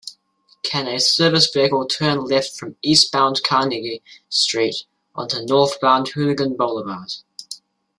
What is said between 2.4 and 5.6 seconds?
from eastbound Carnegie Street onto